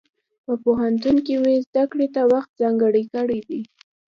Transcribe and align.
په 0.45 0.53
پوهنتون 0.63 1.15
کې 1.25 1.35
مې 1.43 1.55
زده 1.65 1.83
کړې 1.91 2.07
ته 2.15 2.21
وخت 2.31 2.51
ځانګړی 2.61 3.03
کړی 3.13 3.39
دی. 3.49 3.61